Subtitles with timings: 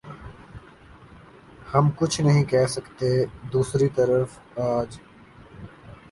[1.73, 3.09] ہم کچھ نہیں کہہ سکتے
[3.53, 4.29] دوسری طرف
[4.69, 4.97] آج